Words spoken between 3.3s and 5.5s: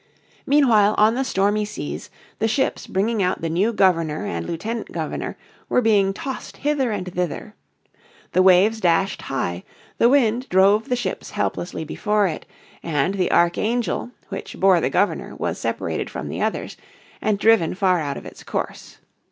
the new Governor and Lieutenant Governor